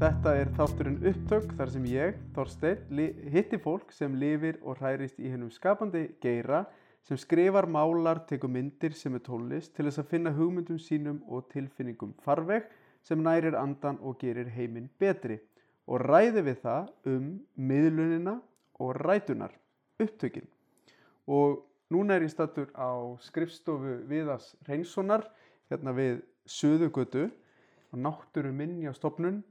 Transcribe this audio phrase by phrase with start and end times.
[0.00, 5.18] Þetta er þátturinn upptök þar sem ég, Þorsteinn, li- hitti fólk sem lifir og hærist
[5.20, 6.62] í hennum skapandi geira
[7.04, 11.50] sem skrifar, málar, tekur myndir sem er tónlist til þess að finna hugmyndum sínum og
[11.52, 12.64] tilfinningum farveg
[13.04, 15.36] sem nærir andan og gerir heiminn betri
[15.84, 18.38] og ræði við það um miðlunina
[18.80, 19.52] og rætunar,
[20.00, 20.48] upptökin.
[21.28, 21.60] Og
[21.92, 22.88] núna er ég stattur á
[23.20, 25.28] skrifstofu Viðas Reynssonar
[25.68, 27.28] hérna við Suðugötu
[27.92, 29.42] og náttúru minni á stopnun,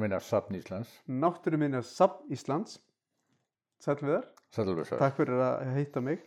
[0.00, 0.90] minna Safn Íslands.
[1.08, 2.78] Náttúru minni á Safn Íslands.
[3.78, 4.98] Sæl við þar, Sætlalvösa.
[4.98, 6.22] takk fyrir að heita mig.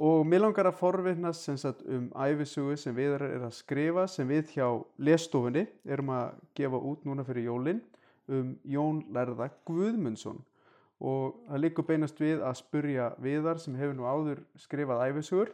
[0.00, 4.28] Og mér langar að forvittnast sem sagt um æfisugu sem við er að skrifa sem
[4.28, 7.82] við hjá lesstofunni erum að gefa út núna fyrir jólin
[8.28, 10.40] um Jón Lærða Guðmundsson
[11.00, 15.52] og það líkur beinast við að spurja viðar sem hefur nú áður skrifað æfisugur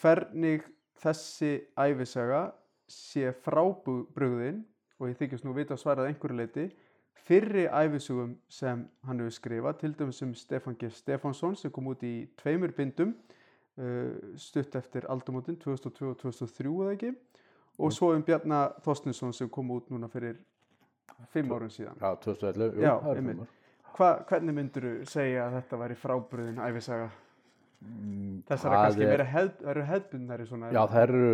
[0.00, 0.66] hvernig
[1.02, 2.48] þessi æfisaga
[2.90, 4.64] sé frábrugðin
[4.98, 6.66] og ég þykist nú vita að svarað einhverju leiti
[7.26, 10.90] fyrri æfisugum sem hann hefur skrifað til dæmis um Stefán G.
[10.90, 13.14] Stefánsson sem kom út í tveimur bindum
[13.78, 17.14] uh, stutt eftir aldamótin 2002 og 2003 eða ekki
[17.78, 20.38] og svo um Bjarnar Þorstinsson sem kom út núna fyrir
[21.32, 21.96] fimm árum síðan.
[22.00, 22.80] Já, 2011.
[22.80, 23.52] Jú, það er fimm ár.
[23.96, 27.06] Hva, hvernig myndur þú segja að þetta væri frábrugðin æfisaga?
[27.80, 30.72] Mm, Þessar er kannski er- verið hefð, hefðbundnari svona.
[30.72, 31.30] Já, það eru,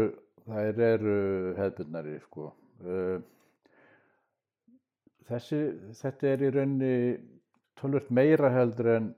[0.88, 1.16] eru
[1.58, 2.52] hefðbundnari, sko.
[2.82, 3.16] Uh,
[5.28, 5.60] þessi,
[6.00, 6.94] þetta er í rauninni
[7.80, 9.10] tölvört meira heldur en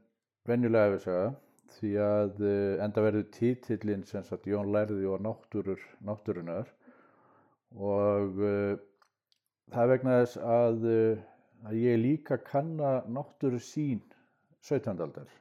[0.48, 1.26] venjulega efisaga
[1.74, 6.68] því að uh, enda verður títillinn sem sagt Jón lærði og náttúrur, náttúrunar
[7.74, 8.74] og uh,
[9.74, 11.24] það vegna þess að, uh,
[11.70, 14.04] að ég líka kanna náttúru sín
[14.64, 14.94] 17.
[15.00, 15.32] aldar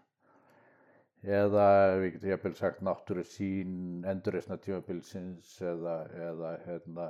[1.24, 1.68] eða
[2.02, 6.00] við getum jafnvel sagt náttúru sín endurreisna tímabilsins eða,
[6.32, 7.06] eða hérna,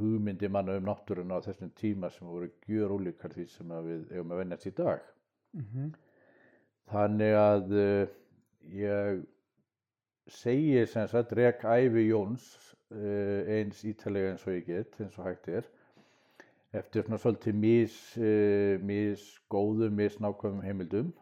[0.00, 4.14] hugmyndi manna um náttúruna á þessum tíma sem voru gjör ólíkar því sem að við
[4.14, 5.10] eigum að vennast í dag.
[5.56, 5.66] Mm
[6.90, 8.06] Þannig að uh,
[8.74, 9.20] ég
[10.30, 12.48] segi sem sagt rek æfi Jóns
[12.90, 15.68] uh, eins ítalega eins og ég get, eins og hægt er
[16.74, 19.22] eftir svona svolítið mis, uh, mis
[19.54, 21.12] góðum, mis nákvæmum heimildum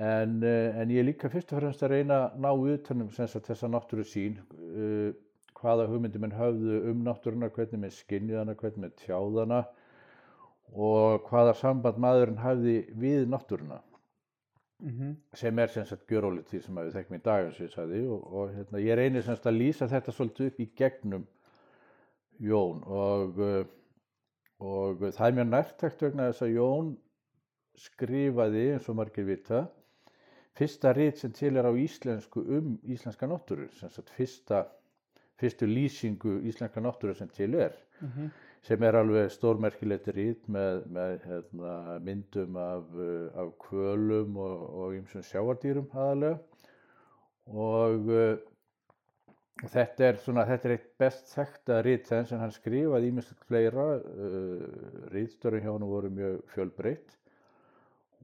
[0.00, 3.50] en, en ég er líka fyrst og fremst að reyna að ná utanum sem sagt
[3.50, 4.38] þessa náttúru sín
[5.60, 9.60] hvaða hugmyndir menn höfðu um náttúruna, hvernig menn skinnið hana, hvernig menn tjáð hana
[10.70, 13.80] og hvaða samband maðurinn hafði við náttúruna
[14.80, 15.16] -hmm.
[15.34, 18.00] sem er sem sagt gjörólið því sem við þekkjum í dag eins og ég sagði
[18.06, 21.26] og, og hérna, ég reynir sem sagt að lýsa þetta svolítið upp í gegnum
[22.40, 23.40] Jón og,
[24.64, 26.94] og það er mjög nærtækt vegna þess að Jón
[27.80, 29.66] skrifaði eins og margir vita
[30.56, 34.64] fyrsta rit sem til er á íslensku um íslenska náttúru sem sagt fyrsta
[35.40, 38.30] fyrstu lýsingu íslenska náttúru sem til er Mm
[38.66, 41.74] sem er alveg stórmerkilegt rít með, með hérna,
[42.04, 42.94] myndum af,
[43.40, 46.36] af kvölum og, og ymsum sjáardýrum aðalega
[47.50, 48.34] og uh,
[49.72, 53.86] þetta er svona, þetta er eitt best þekta rít þenn sem hann skrifaði ímestlega fleira,
[53.96, 57.16] uh, rítstörun hjá hann voru mjög fjölbreytt.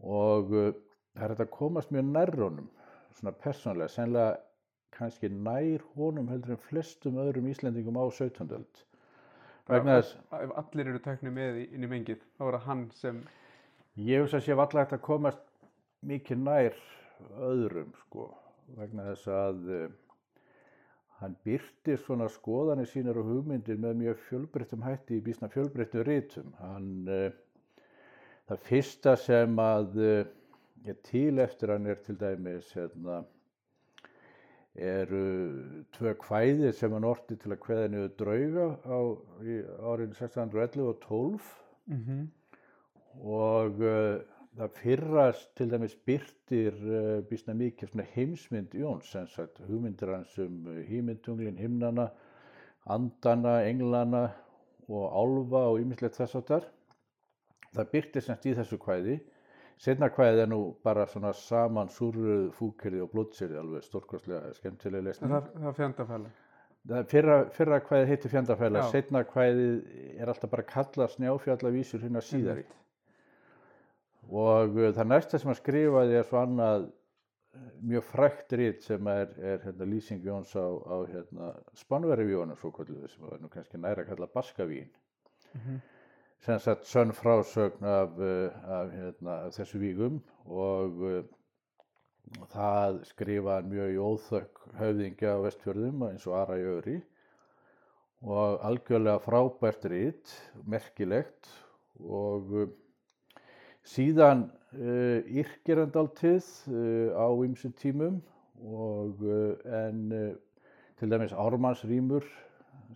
[0.05, 0.71] Og uh,
[1.17, 2.69] það er þetta að komast mjög nær honum,
[3.19, 4.37] svona persónlega, sennilega
[4.97, 8.53] kannski nær honum heldur en flestum öðrum Íslendingum á 17.
[8.59, 8.85] öld
[9.71, 13.21] vegna þess Ef allir eru teknir með inn í mengið, þá er það hann sem
[13.97, 15.45] Ég hugsa að sé valla hægt að komast
[16.05, 16.75] mikið nær
[17.41, 18.27] öðrum sko
[18.77, 19.87] vegna þess að uh,
[21.23, 26.53] hann byrtir svona skoðanir sínar og hugmyndir með mjög fjölbreyttum hætti í býsna fjölbreyttum rítum.
[26.61, 27.81] Hann, uh,
[28.51, 30.21] það fyrsta sem að uh,
[30.85, 33.23] er til eftir hann er til dæmis hérna,
[34.77, 35.25] eru
[35.97, 38.99] tvö kvæði sem hann orti til að kveða niður drauga á
[39.89, 41.47] árin 1611 og 12
[41.87, 42.27] mm -hmm.
[43.25, 44.21] og uh,
[44.57, 50.39] það fyrrast til dæmis byrtir uh, býsna mikið svona heimsmynd Jóns sem sagt hugmyndir hans
[50.39, 52.11] um hímyntunglin, himnana,
[52.87, 54.31] andana, englana
[54.89, 56.65] og álfa og ýmislegt þess áttar.
[57.75, 59.21] Það byrtir semst í þessu kvæði.
[59.77, 65.33] Setna kvæði er nú bara svona saman súrruð fúkirði og blótsirði alveg stórkostlega skemmtilega lesning.
[65.35, 66.31] það, það er fjandafæla.
[66.87, 68.91] Það Fyrra, fyrra kvæði heitir Fjandafæla, Já.
[68.95, 69.71] setna kvæði
[70.23, 72.63] er alltaf bara kallað snjáfjallavísur hérna síðari.
[74.31, 79.11] Og uh, það næsta sem hann skrifaði er svo annað uh, mjög frækt rít sem
[79.11, 81.51] er, er hérna, lýsing Jóns á, á hérna,
[81.83, 84.89] Spánverifjónum svo kvölduðu sem var nú kannski næra að kalla Baskavín.
[85.59, 85.83] Mhm.
[86.45, 91.21] Sem sagt sönn frásögn af, uh, af, hérna, af þessu vígum og uh,
[92.53, 96.97] það skrifaði mjög í óþökk höfðingja á vestfjörðum eins og Ara Jöri
[98.27, 100.35] og algjörlega frábært rít,
[100.67, 101.51] merkilegt
[102.03, 102.69] og uh,
[103.87, 104.47] síðan
[104.77, 108.21] uh, yrkir hann dáltið uh, á ymsum tímum
[108.57, 109.21] og
[109.69, 110.07] en
[110.97, 112.25] til dæmis Ármannsrýmur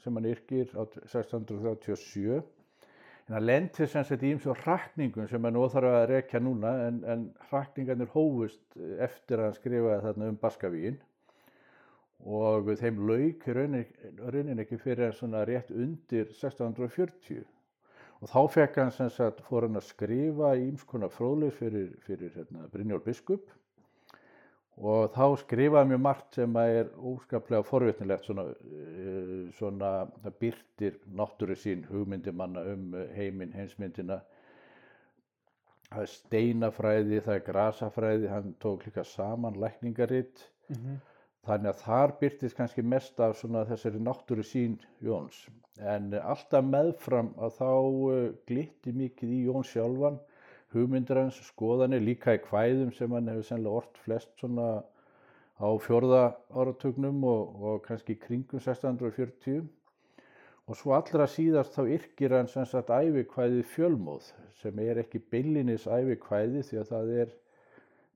[0.00, 2.38] sem hann yrkir á 1637
[3.30, 6.96] en hann lendir sem sagt í ymsum hrakningum sem hann óþarf að rekja núna en,
[7.06, 10.96] en hrakningarnir hófust eftir að hann skrifaði þarna um Baskavíin.
[12.26, 17.46] Og þeim lauk raunin, ekki fyrir en svona rétt undir 1640
[18.20, 22.34] og þá fekk hann sem sagt fór hann að skrifa í ímskona fróðleis fyrir, fyrir
[22.34, 23.46] hérna, Brynjólf Biskup
[24.80, 29.90] og þá skrifaði mjög margt sem er óskaplega forvitnilegt svona, uh, svona
[30.24, 34.22] það byrtir náttúru sín hugmyndi manna um heiminn, heimsmyndina
[35.90, 40.98] það er steinafræði, það er grasafræði, hann tók líka saman lækningaritt Mm -hmm.
[41.46, 45.38] Þannig að þar byrtist kannski mest af svona þessari náttúru sín Jóns.
[45.94, 47.70] En alltaf meðfram að þá
[48.50, 50.18] glitti mikið í Jón sjálfan,
[50.74, 54.70] hugmyndir hans, skoðanir, líka í kvæðum sem hann hefur sennilega orrt flest svona
[55.60, 56.22] á fjörða
[56.56, 59.66] áratugnum og, og kannski kringum 1640.
[60.70, 64.30] Og svo allra síðast þá yrkir hann sem sagt ævikvæðið fjölmóð
[64.60, 67.34] sem er ekki byllinis ævikvæði því að það er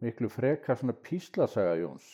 [0.05, 2.09] miklu frekar svona píslasaga Jóns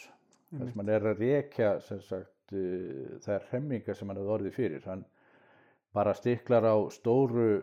[0.51, 4.57] þar sem hann er að rekja sem sagt uh, þær hemmingar sem hann hefur orðið
[4.57, 5.05] fyrir hann
[5.95, 7.63] bara stiklar á stóru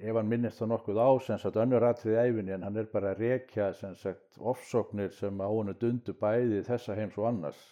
[0.00, 3.12] ef hann minnist þá nokkuð á sem sagt önnur atrið æfinni en hann er bara
[3.12, 7.62] að rekja sem sagt ofsóknir sem á hann dundu bæði þessa heims og annars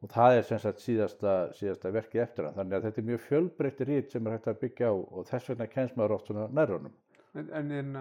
[0.00, 3.24] og það er sem sagt síðasta, síðasta verkið eftir hann þannig að þetta er mjög
[3.28, 6.48] fjölbreytti rít sem er hægt að byggja á og þess vegna kennst maður oft svona
[6.56, 6.96] nærrunum
[7.38, 8.00] En, en hérna,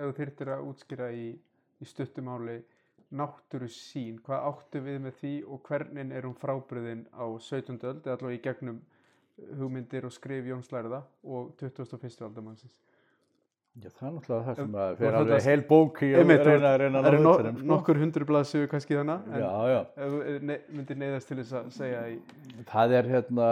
[0.00, 1.26] ef þyrftir að útskýra í,
[1.82, 2.62] í stuttumáli
[3.12, 7.76] náttúru sín, hvað áttu við með því og hvernig er hún frábriðin á 17.
[7.76, 8.78] öld eða allavega í gegnum
[9.58, 12.20] hugmyndir og skrif Jóns Lærða og 21.
[12.26, 12.74] aldamannsins.
[13.80, 16.72] Já, það er náttúrulega það sem að fyrir þetta- alveg heil bók í að reyna
[16.74, 17.66] að reyna að Það eru ná no, utan um, sko.
[17.70, 19.78] nokkur hundru blaðsögu kannski þannig, en Já, já.
[19.96, 22.18] þú ne myndir neyðast til þess að segja í,
[22.68, 23.48] Það er hérna,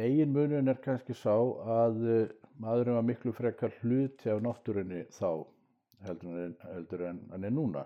[0.00, 2.32] megin munun er kannski sá að uh,
[2.64, 5.44] maðurinn var miklu frekar hluti af náttúrunni þá
[6.08, 7.84] heldur en, heldur en hann er núna.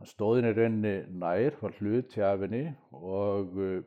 [0.00, 2.64] Hann stóðin í rauninni nær, var hluti af henni
[2.96, 3.82] og uh,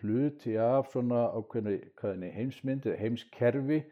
[0.00, 3.82] hluti af svona hvaðinni, heimsmyndi, heimskerfi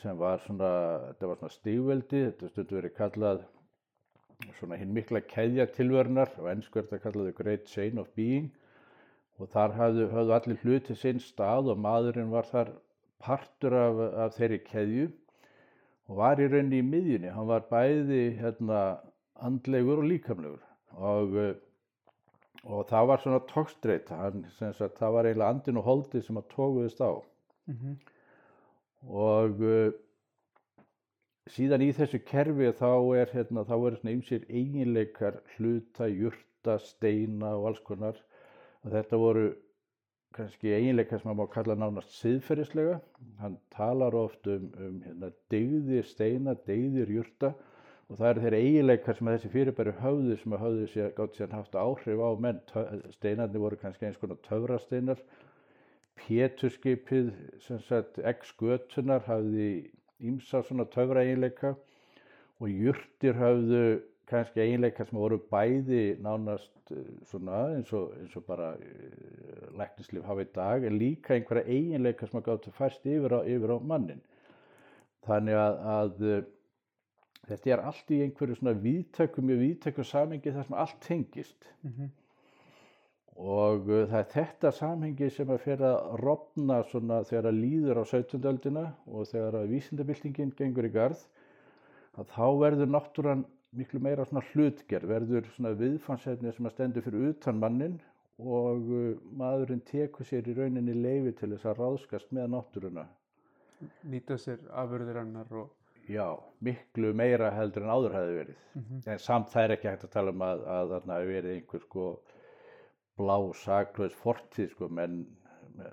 [0.00, 0.72] sem var svona,
[1.10, 3.44] þetta var svona stígveldi, þetta stundu verið kallað
[4.58, 8.50] svona hinn mikla keðja tilvernar og ennsku er þetta kallað the great chain of being
[9.38, 12.72] og þar hafðu, hafðu allir hluti sinn stað og maðurinn var þar
[13.22, 15.08] partur af, af þeirri keðju
[16.08, 19.00] og var í rauninni í miðjunni, hann var bæði hérna,
[19.44, 20.62] andlegur og líkamlegur
[20.94, 21.36] og,
[22.64, 27.12] og það var svona tókstreit, það var eiginlega andin og holdið sem að tókuðist á.
[27.70, 27.98] Mm
[29.06, 29.92] og uh,
[31.52, 32.90] síðan í þessu kerfi þá
[33.20, 38.18] er hérna, þá er svona ymsir eiginleikar hluta, jurta, steina og alls konar.
[38.84, 39.46] Og þetta voru
[40.36, 42.98] kannski eiginleikar sem maður má kalla nánast siðferðislega.
[43.40, 47.54] Hann talar oft um, um hérna, degðir steina, degðir jurta
[48.08, 51.52] og það eru þeir eiginleikar sem þessi fyrirbæri höfðu sem að höfðu sér gátt sér
[51.52, 52.62] haft áhrif á menn.
[53.18, 55.20] Steinarnir voru kannski eins konar töfrasteinar.
[56.18, 57.28] Péturskipið
[57.62, 59.68] sem sagt egg-skötunar hafði
[60.18, 61.74] ímsa svona töfra eiginleika
[62.58, 63.82] og jurtir hafðu
[64.28, 70.26] kannski eiginleika sem voru bæði nánast eh, svona eins og, eins og bara uh, læknislif
[70.28, 73.78] hafa í dag en líka einhverja eiginleika sem að gáttu fæst yfir á, yfir á
[73.78, 74.20] mannin
[75.28, 76.42] þannig að, að uh,
[77.48, 82.10] þetta er allt í einhverju svona víðtækum, mjög víðtækum samengi þar sem allt tengist -hmm.
[83.36, 88.02] og uh, það er þetta samhengi sem að fyrir að rofna svona þegar að líður
[88.02, 88.48] á 17.
[88.52, 91.24] öldina og þegar að vísindabildingin gengur í garð
[92.18, 97.28] að þá verður náttúran miklu meira svona hlutgerð, verður svona viðfansefni sem að stendur fyrir
[97.30, 97.98] utan mannin
[98.38, 103.08] og uh, maðurinn tekur sér í rauninni leifi til þess að ráðskast með náttúruna.
[104.10, 105.77] nýta sér afurðir hennar og
[106.08, 106.26] Já,
[106.64, 108.60] miklu meira heldur en áður hefði verið.
[108.78, 109.00] Mhm.
[109.06, 111.84] En samt það er ekki hægt að tala um að, að þarna hafi verið einhver
[111.84, 112.06] sko
[113.18, 115.18] blá saklaus fortíð sko, menn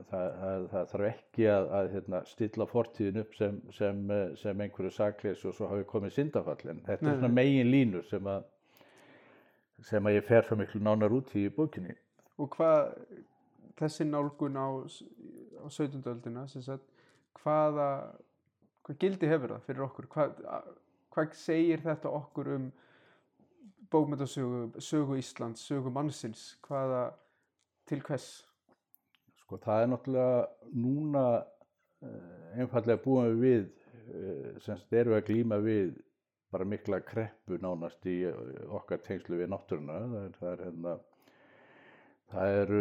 [0.10, 4.02] það, það, það þarf ekki að, að hérna, stilla fortíðin upp sem, sem,
[4.42, 6.60] sem einhverju saklaus og svo hafi komið syndafall.
[6.72, 8.48] En þetta Nei, er svona megin línur sem að,
[9.90, 11.96] sem að ég fer svo miklu nánar út í bókinni.
[12.38, 12.90] og hvað
[13.80, 14.68] þessi nálgun á,
[15.64, 16.02] á 17.
[16.12, 16.84] öldina sem sagt,
[17.42, 17.90] hvaða
[18.86, 20.08] hvað gildi hefur það fyrir okkur?
[20.14, 20.42] Hvað,
[21.14, 22.68] hvað segir þetta okkur um
[23.94, 26.48] bókmyndasögu sögu Íslands, sögu mannsins?
[26.66, 27.08] Hvaða
[27.90, 28.30] til hvers?
[29.42, 35.62] Sko það er náttúrulega núna uh, einfallega búin við uh, sem erum við að glýma
[35.66, 35.98] við
[36.54, 38.22] bara mikla kreppu nánast í
[38.72, 40.00] okkar tengslu við náttúruna.
[40.00, 40.94] Það er, það er hérna
[42.34, 42.72] Það er,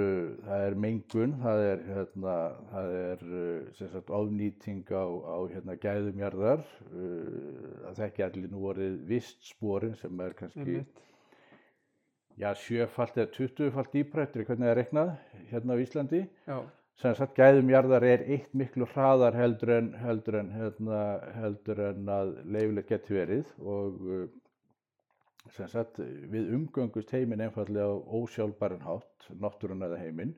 [0.46, 2.34] það er mengun, það er, hérna,
[2.70, 3.24] það er
[3.76, 10.78] sagt, ofnýting á, á hérna, gæðumjarðar, það þekki allir nú orðið vistsporin sem er kannski
[12.40, 15.12] já, sjöfalt eða tuttufalt dýprættur, hvernig það er reiknað
[15.52, 16.22] hérna á Íslandi.
[16.48, 16.58] Já.
[17.02, 21.00] Sem sagt, gæðumjarðar er eitt miklu hraðar heldur en, heldur en, hérna,
[21.34, 24.28] heldur en að leifilegt geti verið og sem
[25.52, 25.98] sagt,
[26.32, 30.34] við umgöngust heiminn einfallega á ósjálfbæran hátt, náttúrun eða heiminn.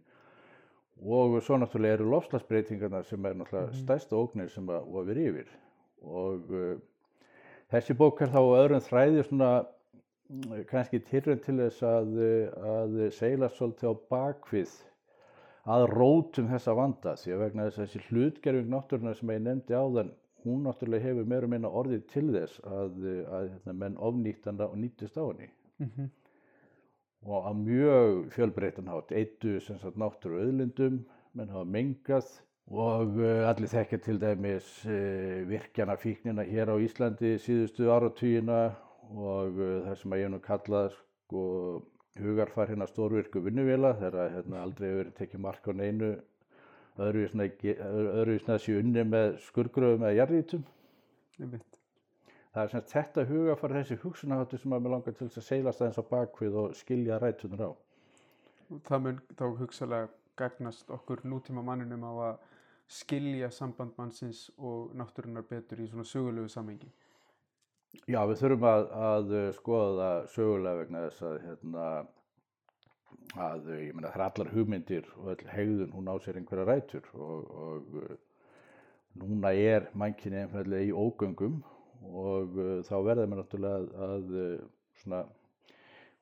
[1.05, 5.49] Og svo náttúrulega eru lofslagsbreytingarna sem er náttúrulega mm stærsta ógnir sem að ofir yfir.
[6.03, 6.77] Og uh,
[7.71, 9.51] þessi bók er þá öðrum þræði svona
[10.67, 12.17] kannski tilrönd til þess að,
[12.75, 14.73] að seila svolítið á bakvið
[15.67, 17.15] að rótum þessa vanda.
[17.21, 20.15] Því að vegna þess að þessi hlutgerfing náttúruna sem ég nefndi á þann
[20.47, 22.99] hún náttúrulega hefur meira minna orðið til þess að,
[23.39, 26.09] að hérna, menn ofnýttanda og nýttist á henni Mm -hmm.
[27.23, 32.27] og á mjög fjölbreytan hátt eittu sem sagt náttúru auðlindum menn hafa mengað
[32.67, 38.75] og uh, allir þekkja til dæmis uh, virkjana fíknina hér á Íslandi síðustu áratugina
[39.11, 41.43] og uh, það sem að ég nú kallað sko
[42.19, 46.11] hugarfar hérna stórvirku vinnuvila þegar hérna aldrei hefur verið tekið mark á neinu
[46.99, 50.65] öðruvísna þessi unni með skurgröðum eða jarrítum.
[51.37, 55.83] Það er semst þetta hugafar þessi hugsunaháttu sem að mér langar til þess að seilast
[55.83, 57.71] aðeins á bakvið og skilja rætunar á.
[58.89, 60.09] Það mun þá hugsalega
[60.41, 62.39] gagnast okkur nútíma manninum á að
[62.89, 66.89] skilja samband mannsins og náttúrunar betur í svona sögulegu samengi.
[68.07, 71.87] Já, við þurfum að, að skoða það sögulega vegna þess að hérna,
[73.37, 77.09] að ég meina það er allar hugmyndir og all hegðun hún á sér einhverja rætur
[77.15, 78.15] og, og uh,
[79.21, 81.59] núna er mannkinni einfallega í ógöngum
[82.07, 84.39] og uh, þá verður maður náttúrulega að, að
[85.03, 85.23] svona,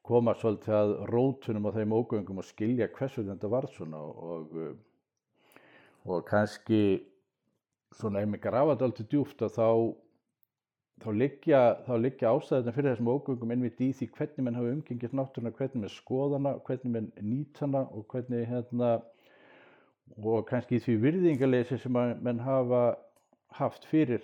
[0.05, 4.57] koma svolítið að rótunum á þeim ógöngum og skilja hversu þetta var svona og,
[6.05, 6.83] og kannski
[7.95, 9.69] svona ef mig grafa þetta alltaf djúft að þá
[11.03, 11.61] þá liggja,
[11.99, 15.93] liggja ástæðina fyrir þessum ógöngum einmitt í því hvernig mann hafa umgengist náttúruna, hvernig mann
[15.93, 18.93] skoðana, hvernig mann nýtana og hvernig hérna
[20.21, 22.85] og kannski því virðingarleysi sem mann hafa
[23.59, 24.23] haft fyrir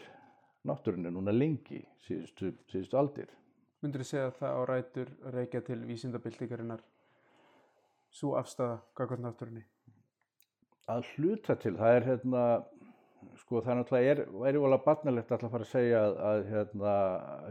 [0.68, 3.28] náttúrunni núna lengi síðustu, síðustu aldir.
[3.80, 6.82] Myndur þið segja að það á rætur reykja til vísindabildingarinnar
[8.12, 9.64] svo afstæða gagvart náttúrunni?
[10.90, 12.44] Að hluta til, það er hérna
[13.40, 16.94] sko það náttúrulega er, volið að barnalegt að fara að segja að, að hérna,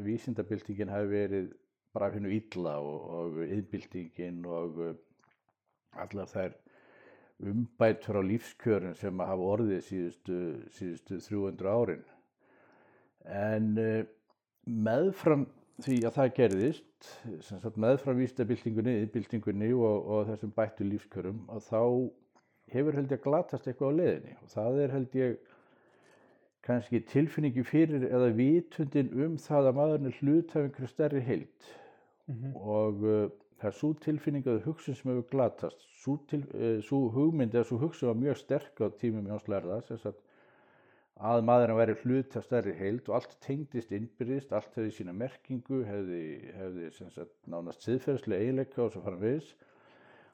[0.06, 1.52] vísindabildingin hafi verið
[1.96, 4.96] bara hennu illa og, og yðbildingin og uh,
[6.04, 6.56] allar þær
[7.50, 10.40] umbætur á lífskjörun sem að hafa orðið síðustu,
[10.76, 12.04] síðustu 300 árin.
[13.26, 14.02] En uh,
[14.70, 15.48] meðfram
[15.80, 17.12] því að það gerðist,
[17.80, 21.84] meðfram vísindabildingunni, yðbildingunni og, og þessum bættu lífskjörum, að þá
[22.74, 25.56] hefur held ég að glatast eitthvað á leiðinni og það er held ég
[26.66, 31.70] kannski tilfinningi fyrir eða vitundin um það að maðurinn er hlut af einhverju stærri heild.
[32.30, 32.56] Mm -hmm.
[32.56, 35.86] og uh, það er svo tilfinning að hugsun sem hefur glatast.
[36.04, 40.06] Svo, til, uh, svo hugmynd eða svo hugsun var mjög sterk á tímum Jóns Lærðas
[40.06, 40.20] að,
[41.16, 45.84] að maðurinn væri hlut af stærri heild og allt tengdist innbyrðist, allt hefði sína merkingu
[45.84, 49.44] hefði, hefði sagt, nánast siðferðslega eiginleika og svo við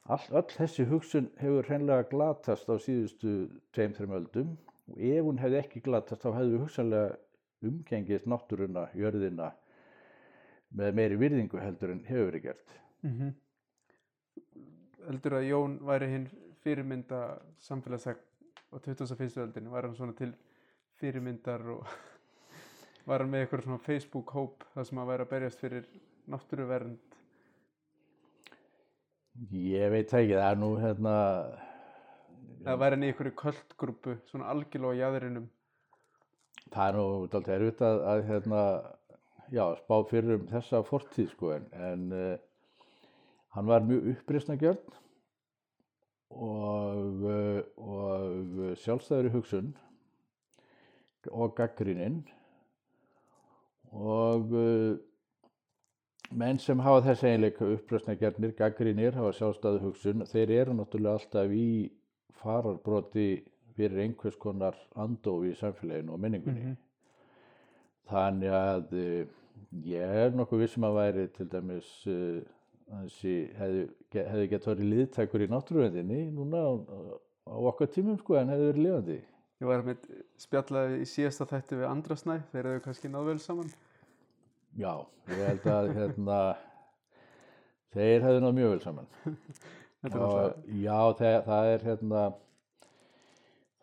[0.05, 4.57] all, all þessi hugsun hefur hreinlega glatast á síðustu tveim-þreim öldum
[4.91, 7.15] og ef hún hefði ekki glatast þá hefðu hugsanlega
[7.65, 9.51] umgengist náttúruna, jörðina
[10.75, 12.75] með meiri virðingu heldur en hefur verið gert.
[13.05, 13.33] Mm -hmm.
[15.07, 16.27] Heldur að Jón væri hinn
[16.63, 18.17] fyrirmynda samfélagsæk
[18.73, 19.37] á 2001.
[19.37, 20.33] öldinu, var hann svona til
[20.99, 21.85] fyrirmyndar og
[23.07, 25.85] var hann með eitthvað svona Facebook-hóp þar sem að væri að berjast fyrir
[26.27, 26.97] náttúruvernd?
[29.51, 31.15] Ég veit ekki, það nú hérna
[32.65, 35.47] eða væri hann í einhverju kvöldgrúpu svona algjörlega á jæðrinum
[36.73, 38.61] það er nú alltaf erfitt að, að hérna,
[39.53, 42.37] já, spá fyrir um þessa fortíð sko en, en uh,
[43.55, 44.95] hann var mjög uppreysnagjörn
[46.35, 49.73] og, uh, og sjálfstæður í hugsun
[51.31, 52.23] og gaggríninn
[53.95, 54.95] og uh,
[56.33, 61.69] menn sem hafa þessi einleika uppreysnagjörnir, gaggrínir, hafa sjálfstæðu hugsun þeir eru náttúrulega alltaf í
[62.41, 63.29] fararbroti
[63.75, 66.65] fyrir einhvers konar andofi í samfélaginu og minningunni.
[66.65, 66.77] Mhm.
[68.05, 69.25] Þannig að uh,
[69.89, 71.89] ég er nokkuð vissum að væri til dæmis
[72.85, 76.71] þessi hefði, hefði gett verið liðtækur í náttúruvendinni núna á,
[77.49, 79.17] á okkar tímum sko en hefði verið lifandi.
[79.63, 80.07] Ég var með
[80.41, 83.71] spjallaði í síðasta þætti við Andrasnæ, þeir eru kannski náðu vel saman.
[84.75, 84.91] Já,
[85.31, 86.39] ég held að hérna,
[87.95, 89.09] þeir hefði náðu mjög vel saman.
[90.05, 92.25] Náttúrulega, já, það, það er hérna,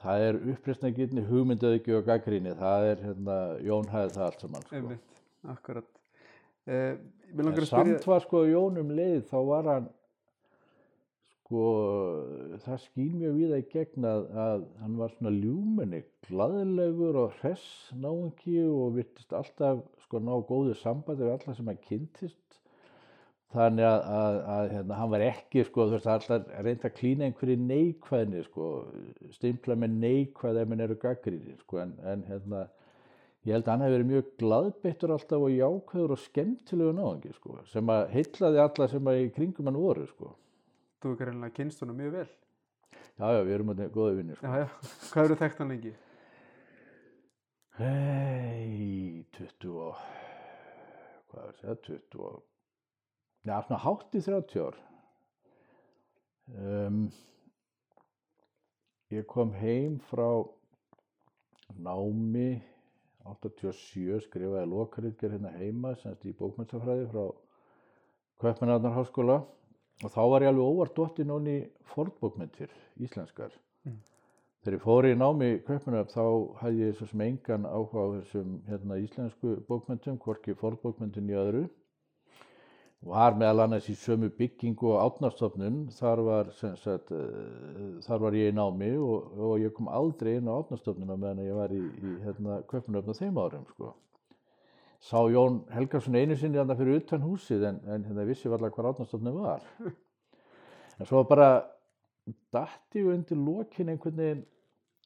[0.02, 5.00] það er uppreistnagirni hugmyndaðiki og gaggríni, það er hérna, Jón hæði það allt saman sko.
[5.56, 5.90] akkurat.
[6.70, 6.94] Eh,
[7.32, 9.90] að spyrja, samt var sko Jón um leið þá var hann
[11.52, 11.64] sko
[12.64, 17.90] það skýn mjög við í gegn að, að hann var svona ljúmenni glaðilegur og hress
[17.92, 22.38] náungi og virtist alltaf sko ná góðu sambandi við alla sem hann kynntist
[23.52, 27.26] þannig að, að, að hérna, hann var ekki sko þú veist alltaf reynd að klína
[27.28, 28.68] einhverju neikvæðni sko
[29.34, 32.68] stimpla með neikvæð ef minn eru gaggrinir sko en, en hérna
[33.42, 37.56] Ég held að hann hefði verið mjög glaðbeittur alltaf og jákvæður og skemmtilegu náðungi sko,
[37.72, 40.30] sem að heillaði alla sem að í kringum hann voru sko.
[41.02, 42.28] þú er greinlega kynst honum mjög vel.
[43.18, 44.46] Já, já, við erum þetta góði vinnir sko.
[44.46, 44.68] Já, já,
[45.10, 45.92] hvað eru þekkt hann lengi?
[47.80, 50.06] Hei, 20 og,
[51.32, 52.40] hvað er það, 20 og,
[53.46, 54.80] já, svona hátt í 30 ár.
[56.52, 57.06] Um,
[59.12, 60.28] ég kom heim frá
[61.78, 62.60] námi
[63.24, 67.26] 87, skrifaði lokaritger hérna heima, semst í bókmyndstafræði frá
[68.42, 69.36] Kaupmannarnar háskóla
[70.02, 71.58] og þá var ég alveg óvart dottin onni
[71.92, 73.52] fornbókmyndir, íslenskar.
[73.86, 74.00] Mm.
[74.62, 76.24] Þegar ég fór í námi í Kaupmannarnar þá
[76.64, 81.62] hafði ég svo sem engan áhuga á þessum hérna, íslensku bókmyndum, hvorki fornbókmyndin í öðru.
[83.02, 88.52] Var meðal annars í sömu byggingu og átnarstofnun, þar var, sagt, uh, þar var ég
[88.52, 92.14] í námi og, og ég kom aldrei inn á átnarstofnuna meðan ég var í, í
[92.22, 93.66] hérna, Kaupmannarnar þeim árum.
[93.74, 93.90] Sko
[95.02, 98.74] sá Jón Helgarsson einu sinni þarna fyrir utan húsið en, en hérna vissi var allar
[98.74, 99.64] hvað átnastofni var.
[101.00, 101.48] En svo bara
[102.54, 104.42] datti ég undir lokin einhvern veginn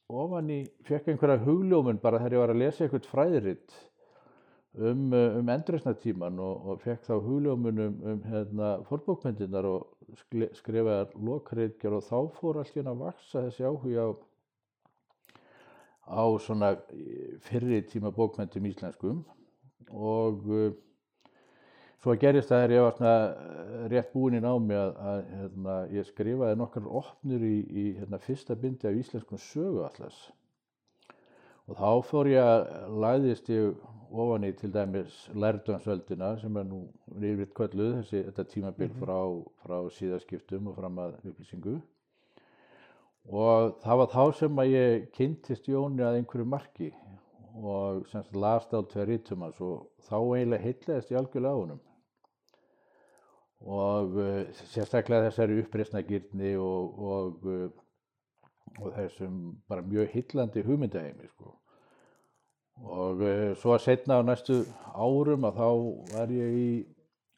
[0.07, 3.77] ofan í, fekk einhverja hugljómun bara þegar ég var að lesa eitthvað fræðiritt
[4.77, 10.17] um, uh, um endurreysnatíman og, og fekk þá hugljómun um, um hérna, forbókmyndinar og
[10.57, 14.09] skrifaði lokriðgjör og þá fór allt í hérna að vaksa þessi áhuga á
[16.07, 19.25] á svona eh, fyrri tíma bókmyndum íslenskum
[19.91, 20.71] og uh,
[22.03, 25.75] svo gerist það þegar ég var svona eh, rétt búinn í námi að, að hérna,
[25.95, 30.21] ég skrifaði nokkar opnur í, í hérna, fyrsta bindi af íslenskum söguallas
[31.67, 33.75] og þá fór ég að læðist ég
[34.11, 36.85] ofan í til dæmis lærdömsöldina sem er nú
[37.17, 39.17] yfirleitt kölluð þessi þetta tímabil frá,
[39.63, 41.75] frá síðaskiptum og fram að upplýsingu.
[43.27, 46.93] Og það var þá sem að ég kynntist Jóni að einhverju marki
[47.57, 51.59] og semst las það á tveir rítum hans og þá eiginlega heitleðist ég algjörlega á
[51.59, 51.81] honum.
[53.67, 57.86] Og uh, sérstaklega þessari uppreisnagirni og, og, uh,
[58.81, 61.53] og þessum bara mjög hillandi hugmyndaheimi sko.
[62.77, 64.59] og uh, svo að setna á næstu
[64.93, 65.69] árum að þá
[66.13, 66.69] var ég í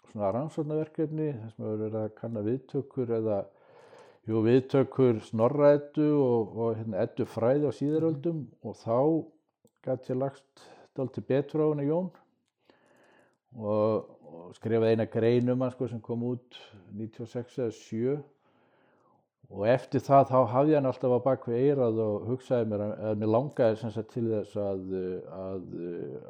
[0.09, 3.39] svona rannsóknarverkefni þar sem hefur verið að kanna viðtökur eða
[4.29, 8.97] jú, viðtökur snorraðettu og, og hérna, ettu fræði á síðaröldum og þá
[9.85, 10.65] gæti ég lagst
[10.97, 12.09] dálítið betur á henni Jón.
[13.57, 16.59] Og, og skrifaði eina grein um hann sko, sem kom út
[16.93, 18.17] 96 eða 7
[19.49, 23.31] og eftir það þá hafði hann alltaf á bakvið eirað og hugsaði mér að, mér
[23.33, 24.83] langaði sem sagt til þess að,
[25.37, 25.63] að,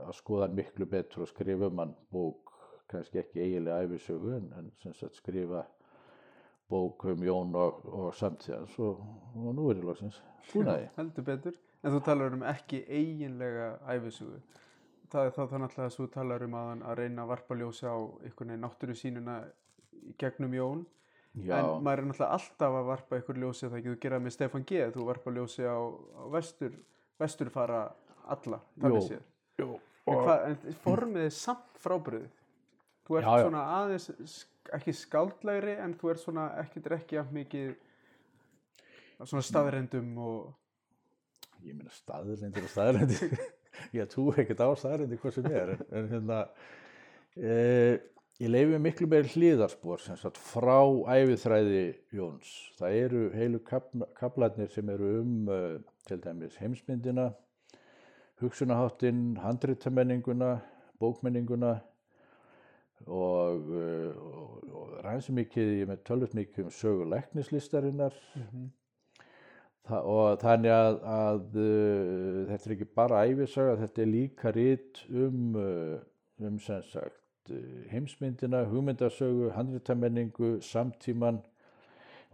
[0.05, 2.53] að skoða hann miklu betur og skrifa um hann bók,
[2.91, 5.65] kannski ekki eiginlega æfisögu en, en sem sagt skrifa
[6.69, 9.01] bók um Jón og, og samtíðans og,
[9.35, 10.79] og nú er ég að því.
[10.99, 11.59] heldur betur.
[11.83, 14.39] En þú talar um ekki eiginlega æfisugu.
[15.09, 17.87] Það er þá þannig að þú talar um að, hann að reyna að varpa ljósi
[17.89, 19.37] á einhvern veginn náttúru sínuna
[20.21, 20.85] gegnum Jón.
[21.45, 24.35] Já, En maður er náttúrulega alltaf að varpa einhver ljósi það ekki þú gera með
[24.35, 24.83] Stefán G.
[24.95, 26.77] Þú varpa ljósi á, á vestur,
[27.21, 27.81] vestur fara
[28.29, 28.59] alla,
[29.05, 29.21] séð.
[29.61, 32.31] jú, En, og, hvað, en formið er samt frábriðið.
[33.09, 33.43] Þú ert Já, já.
[33.47, 34.39] svona aðeins,
[34.77, 37.71] ekki skáldlegri, en þú ert svona ekkert ekki að mikið
[39.27, 43.33] svona staðrendum og ég meina staðrendir og staðrendir
[43.97, 46.37] ég trú ekkert á staðrendir hvað sem er en, en hérna
[47.35, 47.57] e,
[48.39, 50.79] ég leifi miklu meir hlýðarspor sem sagt frá
[51.11, 51.83] æfiþræði
[52.15, 52.47] Jóns.
[52.79, 53.59] Það eru heilu
[54.15, 55.75] kaplarnir sem eru um uh,
[56.07, 57.33] til dæmis heimsmyndina
[58.39, 60.53] hugsunaháttin, handritamenninguna
[61.03, 61.73] bókmenninguna
[63.07, 68.15] og, uh, og, og ræðs mikið, ég með tölvut mikið um sögu læknislistarinnar.
[69.89, 75.07] Þa, og þannig að, að uh, þetta er ekki bara æfisaga, þetta er líka rít
[75.11, 75.57] um,
[76.39, 77.19] um sem sagt
[77.89, 81.39] heimsmyndina, hugmyndasögu, handritamenningu, samtíman,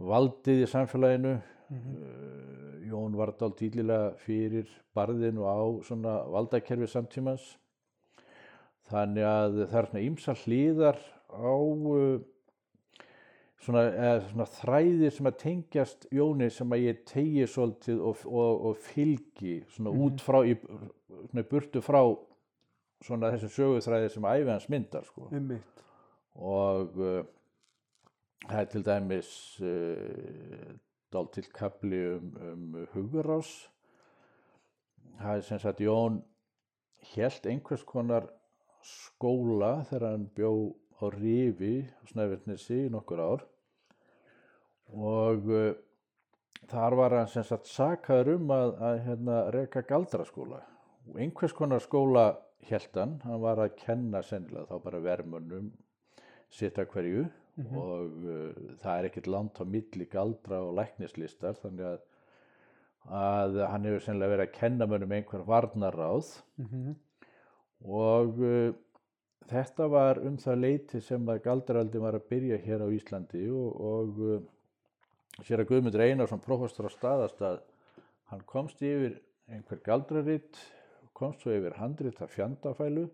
[0.01, 1.35] valdið í samfélaginu.
[1.65, 7.55] Uh, Jón var dál týlilega fyrir barðinu á svona valdakerfi samtímans.
[8.91, 10.99] Þannig að það er svona ýmsa hliðar
[11.33, 12.19] á uh,
[13.65, 13.85] svona,
[14.29, 19.57] svona þræðir sem að tengjast Jóni sem að ég tegi svolítið og, og, og fylgi
[19.73, 20.55] svona út frá í,
[21.31, 22.01] svona burtu frá
[23.05, 25.29] svona þessi söguþræði sem æfi hans myndar sko.
[26.35, 27.21] Og uh,
[28.49, 30.73] það er til dæmis uh,
[31.13, 33.53] dáltill kapli um, um hugurás
[35.19, 36.19] það er sem sagt Jón
[37.13, 38.27] hélt einhvers konar
[38.85, 40.51] skóla þegar hann bjó
[41.01, 43.43] á Rifi á Snæfellnesi í nokkur ár.
[44.95, 45.73] Og uh,
[46.69, 50.61] þar var hann sem sagt sakaður um að, að hérna, reka galdraskóla.
[51.09, 52.27] Og einhvers konar skóla
[52.69, 55.71] hélt hann, var að kenna sennilega þá bara vermunum
[56.49, 57.25] sitt að hverju
[57.80, 62.01] og uh, það er ekkert langt á milli galdra og læknislistar þannig að,
[63.15, 66.95] að hann hefur sennilega verið að kenna mönnum einhver varnaráð Mhm.
[67.86, 68.73] og uh,
[69.49, 73.82] þetta var um það leiti sem að galdraldin var að byrja hér á Íslandi og,
[73.82, 74.41] og uh,
[75.45, 77.62] sér að Guðmundur Einarsson prófastur á staðastað
[78.32, 79.19] hann komst yfir
[79.51, 80.58] einhver galdraritt
[81.15, 83.06] komst svo yfir handrit af fjandafælu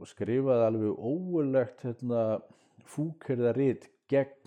[0.00, 2.24] og skrifaði alveg óulegt hérna,
[2.90, 4.40] fúkirðaritt gegn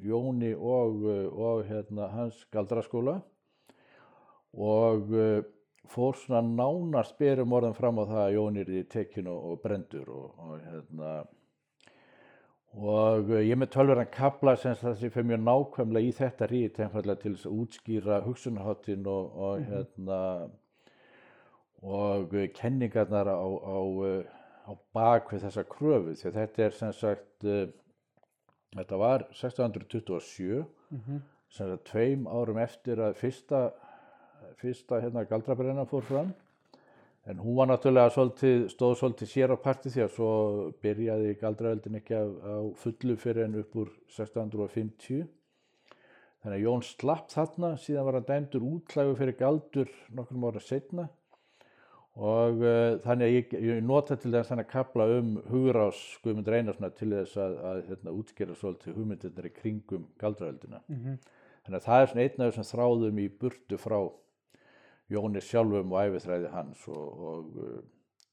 [0.00, 3.18] Jóni og, uh, og hérna, hans galdraskóla
[4.56, 5.42] og uh,
[5.90, 10.08] fór svona nánast berum orðum fram á það að Jón er í tekinu og brendur
[10.14, 11.10] og, og hérna
[12.80, 16.80] og uh, ég með tölverðan kapla sem það sem fyrir mjög nákvæmlega í þetta rít
[16.80, 20.20] einfallega til þess að útskýra hugsunaháttin og, og hérna
[21.82, 24.24] og uh, kenningarnar á, á, uh,
[24.68, 27.66] á bak við þessa kröfu því að þetta er sem sagt uh,
[28.76, 31.20] þetta var 1627 Mhm.
[31.50, 33.60] sem sagt tveim árum eftir að fyrsta
[34.58, 36.32] fyrsta hérna galdrabrenna fór fram.
[37.26, 40.30] En hún var náttúrulega svolítið, stóð svolítið sér á parti því að svo
[40.82, 42.24] byrjaði galdraöldin ekki á
[42.80, 45.28] fullu fyrir en upp úr 1650
[46.42, 51.08] þannig að Jón slapp þarna síðan var hann dæmdur útlægu fyrir galdur nokkrum ára setna
[52.20, 56.92] og uh, þannig að ég, ég nota til þess að kapla um hugurás Guðmundur Einarssonar
[56.98, 60.82] til þess að, að hérna, útskýra svolítið hugmyndirnar í kringum galdraöldina.
[60.92, 61.16] Mhm.
[61.64, 63.98] Þannig að það er svona einn af þessum þráðum í burtu frá
[65.10, 67.80] Jóni sjálfum og æfithræði hans og, og uh,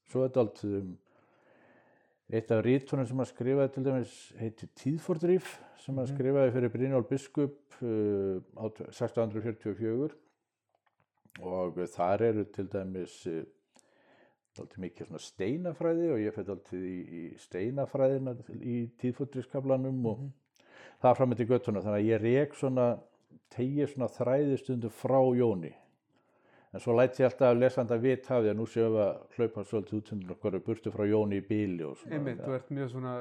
[0.08, 0.94] svo er þetta allt um
[2.28, 7.06] eitt af rítunum sem hann skrifaði til dæmis heiti Tíðfordrýf sem hann skrifaði fyrir Brynjól
[7.08, 10.12] Biskup uh, á 1644
[11.48, 13.22] og þar eru til dæmis
[14.62, 20.24] alltaf mikið svona steinafræði og ég fætti alltaf í, í steinafræðina í tíðfóttriskablanum og
[21.02, 22.88] það fram með til göttuna þannig að ég rek svona
[23.54, 25.74] tegir svona þræði stundum frá Jóni.
[26.68, 29.98] En svo læt ég alltaf lesanda vit hafið að nú séum við að hlaupa svolítið
[29.98, 33.14] út sem okkur burtu frá Jóni í bíli og svona Einmitt, þú ert mjög svona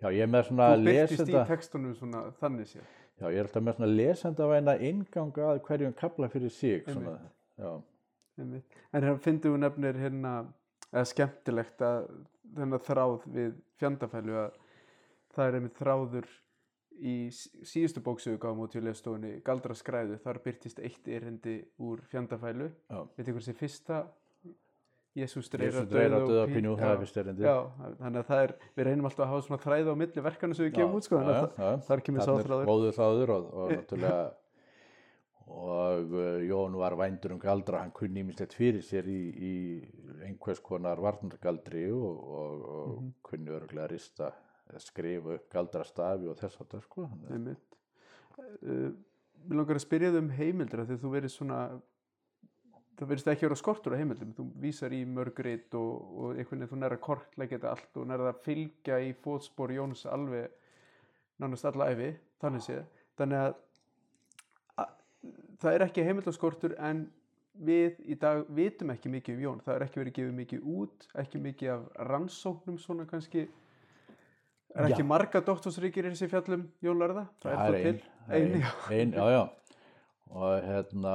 [0.00, 2.88] já ég er með svona þú byrtist í lesenda textunum svona þannig sér
[3.20, 7.16] já ég er alltaf með svona lesendavæna inganga að hverjum kapla fyrir sig svona,
[7.60, 7.70] já,
[8.40, 8.76] Einmitt.
[8.92, 10.34] En hérna fyndum við nefnir hérna
[10.90, 12.06] eða skemmtilegt að
[12.56, 14.54] þennan þráð við fjandafælu að
[15.34, 16.30] það er einmitt þráður
[17.00, 22.66] í síðustu bóksögu gáum út í leðstofunni Galdra skræðu, þar byrtist eitt erindi úr fjandafælu.
[22.90, 22.98] Já.
[23.16, 24.02] veit ykkur sem fyrsta?
[25.18, 27.00] Jésús dreira dauða og pínu, er
[27.42, 27.54] já, já,
[27.98, 30.66] þannig að það er við reynum alltaf að hafa svona þræði á milli verkanu sem
[30.68, 32.30] við gefum út sko, þannig að það- þar kemur sá
[33.00, 34.20] þráður og, og náttúrulega
[35.50, 39.54] og uh, Jón var vændur um galdra hann kunni ímislegt fyrir sér í, í
[40.26, 43.12] einhvers konar varnargaldri og, og, og Mhm.
[43.22, 44.32] kunni örgulega rista
[44.70, 47.78] eða skrifa upp galdrastafi og þess að það sko að- Einmitt.
[48.62, 48.90] Uh,
[49.48, 50.48] Mér langar að spyrja þig um því
[50.94, 51.60] að þú verið svona
[53.00, 56.68] það verðist ekki vera skortur á heimildum þú vísar í mörgrit og, og einhvern veginn
[56.68, 60.50] þú nærða kortleggja þetta allt og nærða að fylgja í fótspor Jóns alveg
[61.40, 62.10] nánast alla æfi
[62.42, 62.82] þannig séð
[63.16, 63.56] þannig að, að
[65.60, 67.06] það er ekki heimildaskortur en
[67.60, 69.62] við í dag vitum ekki mikið um Jón.
[69.64, 73.46] Það er ekki verið gefið mikið út ekki mikið af rannsóknum svona kannski.
[74.70, 75.08] Er ekki Já.
[75.10, 78.12] marga doktorsríkir í þessi fjallum Jón Lörða það það er ein, til.
[78.26, 79.24] það er ein, já.
[79.34, 79.40] já,
[80.30, 81.14] og hérna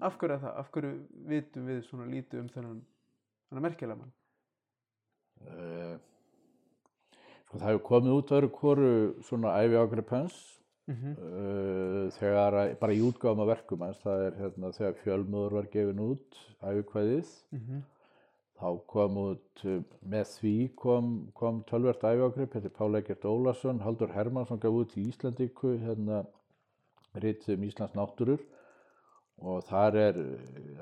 [0.00, 0.92] af hverju er það, af hverju
[1.28, 2.78] vitum við svona lítið um þennan
[3.50, 4.14] þennan merkilega mann?
[5.40, 5.98] Uh,
[7.44, 8.90] sko það hefur komið út öðru hvoru
[9.28, 10.40] svona æfi ágrip hans
[10.90, 12.10] mm -hmm.
[12.18, 16.04] þegar að, bara í útgáfum af verkum hans það er hérna þegar fjölmöður var gefin
[16.10, 17.32] út æfikvæðið
[18.60, 23.80] þá kom út uh, með því kom, kom tölvert æfiágrip þetta er Pál Egert Ólason,
[23.80, 26.24] Haldur Hermansson gaf út í Íslandíku hérna
[27.14, 28.42] rítið um Íslands náttúrur
[29.40, 30.18] og þar er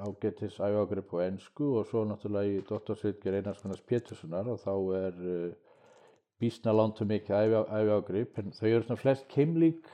[0.03, 5.21] ágættis æfagreip á ennsku og svo náttúrulega í doktorsvitger Einarssonars Péturssonar og þá er
[6.38, 9.88] uh, býsna langt um mikið æfagreip en þau eru svona flest keimlík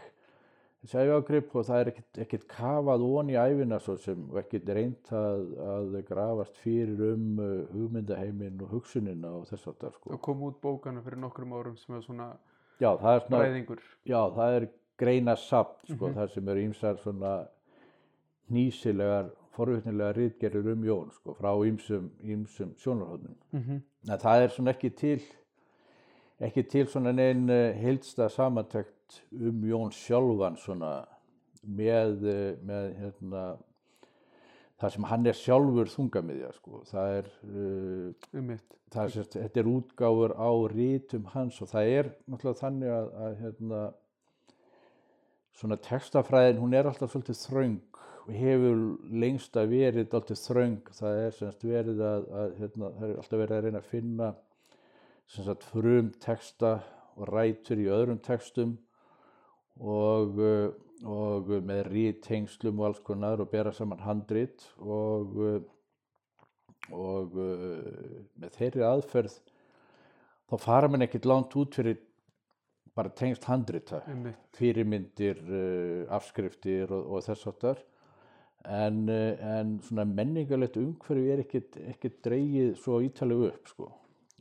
[0.84, 1.90] þessi æfagreip og það er
[2.24, 7.64] ekkert, kafað ón í æfina svo sem ekkert reynt að, að grafast fyrir um uh,
[7.72, 10.10] hugmyndaheimin og hugsunina og þess að það sko.
[10.10, 12.36] Það kom út bókana fyrir nokkrum árum sem er svona
[12.80, 13.80] Já, það er svona, ræðingur.
[14.04, 16.14] já, það er greina sapt sko, Mhm.
[16.14, 17.46] þar sem eru ýmsar svona
[18.50, 23.36] nýsilegar, forvitnilegar rítgerður um Jón sko, frá ýmsum, ýmsum sjónarhóðnum.
[23.52, 23.80] Mm -hmm.
[24.18, 25.20] Það er svona ekki til,
[26.42, 30.94] ekki til svona neinn heildsta samantekt um Jón sjálfan svona
[31.64, 33.44] með, eh, með hérna,
[34.80, 36.82] það sem hann er sjálfur þungamiðja sko.
[36.90, 38.58] Það er, uh, Um
[38.94, 43.08] það er sérst, þetta er útgáfur á rítum hans og það er náttúrulega þannig að,
[43.24, 43.80] að hérna,
[45.54, 47.80] svona textafræðin hún er alltaf svolítið þröng
[48.24, 53.08] og hefur lengst að verið alltaf þröng, það er semst verið að, að hérna, það
[53.08, 54.30] er alltaf verið að reyna að finna
[55.30, 56.78] semst frum texta
[57.14, 58.74] og rætur í öðrum textum
[59.80, 60.70] og, uh,
[61.04, 65.62] og með rítengslum og alls konar og bera saman handrit og uh,
[66.92, 69.38] og uh, með þeirri aðferð
[70.50, 72.02] þá fara mann ekkert langt út fyrir
[72.94, 74.04] bara tengst handrita,
[74.54, 75.40] fyrirmyndir,
[76.14, 77.80] afskriftir og, og þess áttar
[78.70, 83.88] en, en svona menningarlegt umhverfi er ekkert dreigið svo ítalegu upp sko.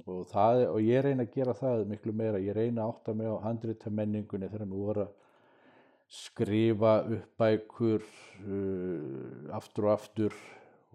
[0.06, 3.29] Og, það, og ég reyna að gera það miklu meira, ég reyna að átta mig
[3.29, 5.13] á handrita menningunni þegar mér voru að
[6.13, 10.36] skrifa upp bækur uh, aftur og aftur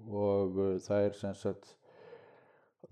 [0.07, 1.75] og uh, það er sem sagt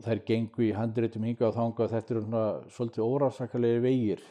[0.03, 4.25] þær gengu í handritum hinga og þanga þetta eru svona svolítið órafsakalegi vegir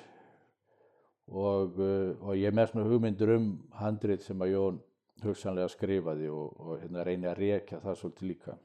[1.31, 4.83] og, uh, og ég er með svona hugmyndur um handrit sem að Jón
[5.23, 8.57] hugsanlega skrifaði og, og hérna reyni að rekja það svolítið líka.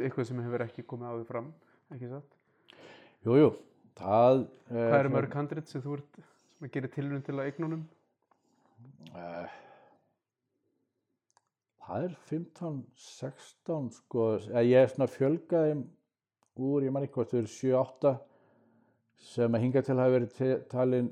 [0.00, 1.50] Eitthvað sem hefur ekki komið áður fram,
[1.92, 2.39] ekki satt?
[3.26, 3.48] Jú, jú,
[3.98, 4.44] það...
[4.70, 7.82] Hvað eru mörg handrit sem þú ert sem að gera tilrun til að eignunum?
[9.10, 9.56] Uh,
[11.84, 15.78] það er 15, 16 sko, eða ég er svona fjölgaði
[16.60, 18.14] úr, ég man ekki hvort þau eru 7, 8
[19.30, 21.10] sem að hinga til hafa verið talin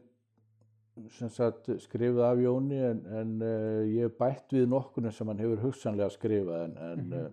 [1.15, 5.45] sem sagt skrifað af Jóni en, en uh, ég hef bætt við nokkunum sem hann
[5.45, 7.29] hefur hugsanlega skrifað en, en, mm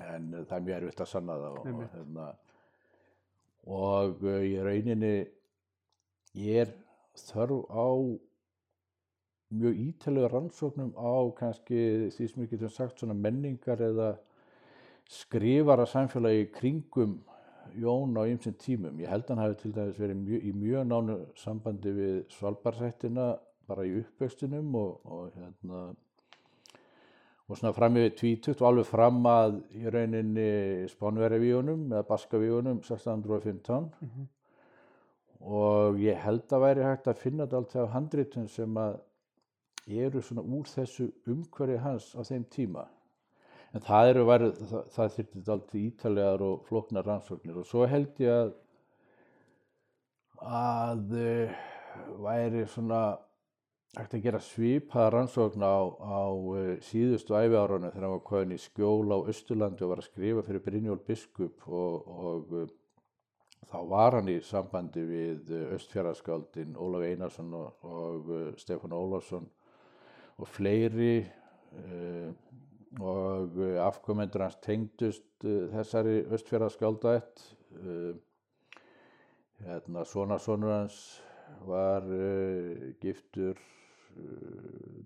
[0.00, 2.26] en uh, það er mjög erfitt að sanna það og, hérna,
[3.68, 5.14] og uh, í rauninni
[6.42, 6.74] ég er
[7.28, 7.88] þörf á
[9.52, 14.14] mjög ítalega rannsóknum á kannski því sem við getum sagt svona menningar eða
[15.12, 17.20] skrifara samfélagi kringum
[17.78, 18.98] Jón á ýmsum tímum.
[19.00, 23.28] Ég held að hann hafi til dæmis verið mjö, í mjög nánu sambandi við Svalbarsættina
[23.68, 25.84] bara í uppvextinum og, og hérna
[27.52, 30.50] og svona fram yfir tvítugt og alveg fram að í rauninni
[30.92, 34.28] Spánverjavíunum eða Baskavíunum 1615 Mhm.
[35.42, 39.00] og ég held að væri hægt að finna þetta alltaf á handritum sem að
[39.88, 42.84] eru svona úr þessu umhverfi hans á þeim tíma.
[43.74, 48.20] En það eru væri, það, það þyrfti alltaf ítalegar og flóknar rannsóknir og svo held
[48.20, 48.52] ég að
[50.42, 51.50] að uh,
[52.22, 53.02] væri svona
[53.92, 58.60] hægt að gera svipaða rannsókn á, á uh, síðustu æfiárunum þegar hann var komin í
[58.60, 62.70] skjól á Östurlandi og var að skrifa fyrir Brynjól biskup og, og uh,
[63.68, 69.50] þá var hann í sambandi við uh, östfjaraskaldin Ólaf Einarsson og, og Stefán Ólafsson
[70.40, 71.14] og fleiri
[73.00, 77.44] og afkomendur hans tengdust þessari östfjaraskaldætt
[77.80, 78.12] uh,
[79.64, 80.98] hérna svona sonur hans
[81.68, 83.60] var uh, giftur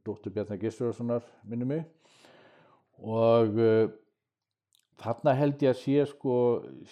[0.07, 1.85] dóttur Bjarnar Gissurarssonar minni mig
[3.03, 3.89] og uh,
[5.03, 6.37] þarna held ég að sé sko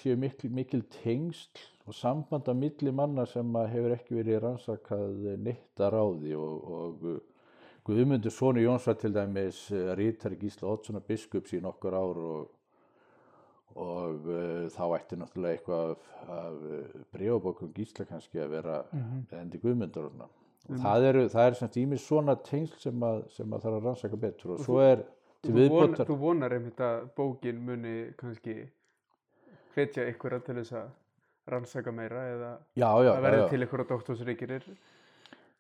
[0.03, 5.31] séu mikil, mikil tengsl og samband á milli manna sem að hefur ekki verið rannsakað
[5.45, 7.23] neitt að ráði og, og uh,
[7.85, 9.59] Guðmundur Sóni Jóns var til dæmis
[9.99, 12.47] rítari Gísla Oddssonar biskups í nokkur ár og,
[13.77, 16.07] og uh, þá ætti náttúrulega eitthvað af,
[16.39, 16.63] af
[17.13, 19.27] breyfabókum Gísla kannski að vera Mhm.
[19.41, 20.31] endi Guðmundur og svona.
[20.65, 23.87] Og það eru, það er semst ímis svona tengsl sem að, sem að þarf að
[23.89, 25.03] rannsaka betur og svo er
[25.45, 28.55] til viðbótar þú vonar einmitt að bókin muni kannski
[29.75, 30.87] hvetja ykkur til þess að
[31.53, 32.51] rannsaka meira eða
[32.81, 33.49] já, já, að já.
[33.51, 34.69] til ykkur doktorsríkirir.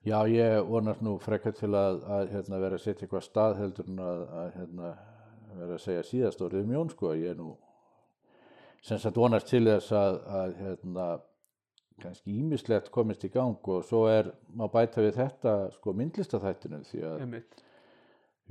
[0.05, 3.87] Já, ég vonast nú frekar til að, að hérna, vera að setja eitthvað stað heldur
[3.88, 4.90] en að, að hérna,
[5.55, 7.12] vera að segja síðast orðið um Jón sko.
[7.17, 7.55] Ég er nú
[8.85, 11.07] sem sagt vonast til þess að, að hérna,
[12.03, 17.05] kannski ímislegt komist í gang og svo er, má bæta við þetta sko myndlistaþættinu því
[17.11, 17.61] að einmitt,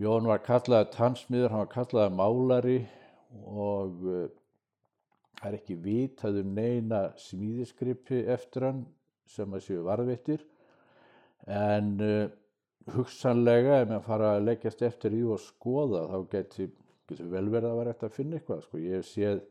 [0.02, 2.78] Jón var kallaði tannsmiður, hann var kallaði málari
[3.46, 4.24] og uh,
[5.38, 8.86] það er ekki vitað um neina smíðiskripi eftir hann
[9.30, 10.42] sem að séu varðvittir
[11.52, 12.32] en uh,
[12.96, 16.70] hugsanlega ef maður fara að leggjast eftir í og skoða þá geti
[17.20, 18.80] vel verið að vera eftir að finna eitthvað sko.
[18.82, 19.44] ég hef séð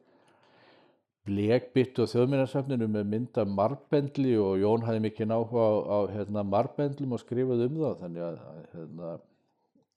[1.29, 7.15] blekbytt og þjóðminnarsafninu með mynda marbendli og Jón hafði mikið náhuga á, á hérna, marbendlum
[7.15, 8.41] og skrifað um það þannig að,
[8.73, 9.13] hérna,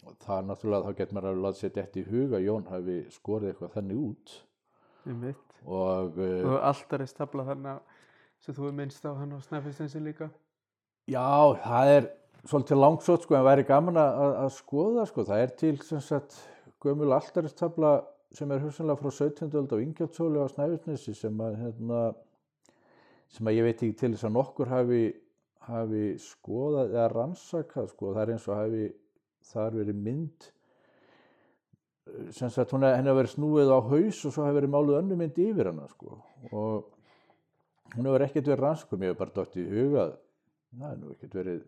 [0.06, 2.98] og það er náttúrulega þá getur maður að láta sér þetta í huga Jón hafi
[3.16, 4.36] skorið eitthvað þannig út.
[5.66, 7.76] Og uh, Og alltaf er stafla þarna
[8.46, 10.30] sem þú er minnst á hann á Snæfellstensin líka.
[11.10, 11.26] já,
[11.66, 12.08] það er
[12.46, 16.38] svolítið langsótt sko en væri gaman að, að- skoða sko, það er til sem sagt
[16.86, 17.96] gömul alltaristabla
[18.36, 19.52] sem er hugsanlega frá 17.
[19.56, 22.02] öld á Ingjaldsóli á Snæfellsnesi sem að hérna,
[23.32, 25.04] sem að ég veit ekki til þess að nokkur hafi,
[25.70, 28.90] hafi skoðað eða rannsakað sko, það er eins og hafi
[29.52, 30.50] þar verið mynd
[32.36, 35.40] sem sagt hún hafi verið snúið á haus og svo hafi verið máluð önnu mynd
[35.42, 36.20] yfir hana sko
[36.52, 36.92] og
[37.96, 40.18] hún hefur ekkert verið rannskum, ég hef bara dótt í hugað
[40.76, 41.64] það nú ekkert verið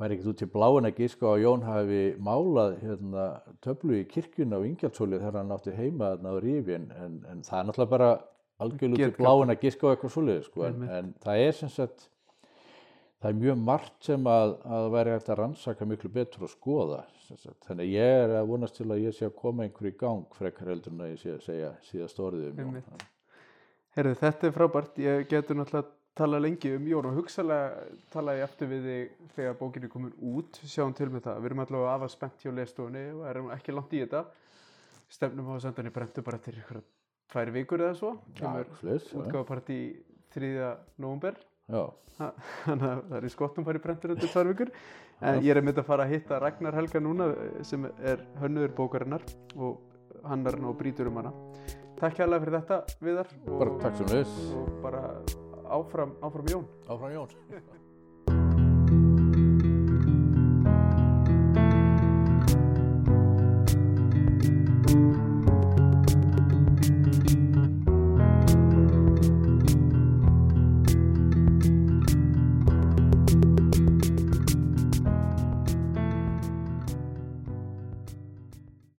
[0.00, 3.26] væri ekkert út til bláin að gíska á að Jón hafi málað hérna,
[3.62, 7.60] töflu í kirkjuna á Ingjaldsóli þegar hann átti heima þarna á Rífin en, en það
[7.60, 8.10] er náttúrulega bara
[8.64, 11.72] algjörlega út til bláin að gíska á eitthvað svoleiði sko, en, en það er sem
[11.76, 12.08] sagt
[13.22, 17.02] það er mjög margt sem að, að væri hægt að rannsaka miklu betur og skoða
[17.64, 20.74] þannig ég er að vonast til að ég sé að koma einhverju í gang frekar
[20.74, 22.80] heldur en að ég sé að segja síðast orðið um.
[23.94, 24.96] Herðu, þetta er frábært.
[24.98, 29.56] Ég getur náttúrulega tala lengi um Jón og hugsalega tala ég aftur við þig þegar
[29.58, 31.40] bókin er komin út, sjáum til með það.
[31.42, 34.24] Við erum allavega afa spennt hjá lestofunni og erum ekki langt í þetta.
[35.10, 36.82] Stefnum á að senda hann í brentu bara til ykkur
[37.34, 38.12] tvær vikur eða svo.
[38.38, 39.18] Kemur svoleiðis, já.
[39.22, 39.78] útgáfapartí
[40.34, 40.52] 3.
[41.02, 41.40] november.
[42.14, 44.74] Þannig að það er í skottum farið brentur undir tvær vikur.
[45.24, 47.30] En ég er einmitt að fara að hitta Ragnar Helga núna
[47.66, 49.24] sem er hönnuður bókarinnar
[49.56, 49.80] og
[50.24, 51.34] hann og brýtur um hana.
[51.98, 53.32] Takk hérlega fyrir þetta, Viðar.
[53.46, 55.02] bara takk sem þess og bara
[55.68, 56.68] áfram, áfram Jón.
[56.88, 57.28] Áfram Jón